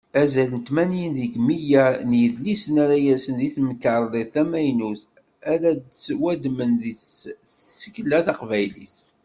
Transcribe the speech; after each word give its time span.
Azal 0.21 0.49
n 0.53 0.59
tmanyin 0.67 1.11
deg 1.19 1.33
meyya 1.47 1.85
n 2.09 2.11
yidlisen 2.19 2.75
ara 2.83 2.97
yersen 3.05 3.35
di 3.39 3.49
temkarḍit 3.55 4.29
tamaynut, 4.33 5.01
ad 5.51 5.63
d-ttwaddmen 5.77 6.73
seg 7.21 7.37
tsekla 7.77 8.19
taqbaylit. 8.25 8.95